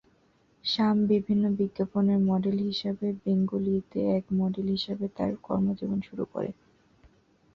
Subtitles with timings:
[0.65, 6.53] শাম বিভিন্ন বিজ্ঞাপনের মডেল হিসেবে বেঙ্গালুরুতে একজন মডেল হিসাবে তার কর্মজীবন শুরু করেন।